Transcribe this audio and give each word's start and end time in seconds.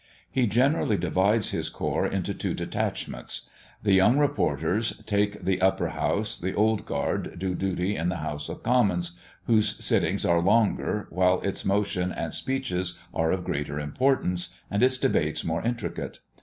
He 0.31 0.47
generally 0.47 0.97
divides 0.97 1.51
his 1.51 1.69
corps 1.69 2.07
into 2.07 2.33
two 2.33 2.55
detachments. 2.55 3.47
The 3.83 3.93
young 3.93 4.17
reporters 4.17 4.97
take 5.05 5.43
the 5.45 5.61
upper 5.61 5.89
house, 5.89 6.39
the 6.39 6.55
old 6.55 6.87
guard 6.87 7.37
do 7.37 7.53
duty 7.53 7.95
in 7.95 8.09
the 8.09 8.15
House 8.17 8.49
of 8.49 8.63
Commons, 8.63 9.19
whose 9.45 9.75
sittings 9.85 10.25
are 10.25 10.41
longer, 10.41 11.05
while 11.11 11.39
its 11.41 11.63
motions 11.65 12.13
and 12.17 12.33
speeches 12.33 12.97
are 13.13 13.29
of 13.29 13.43
greater 13.43 13.79
importance, 13.79 14.49
and 14.71 14.81
its 14.81 14.97
debates 14.97 15.43
more 15.43 15.61
intricate. 15.61 16.17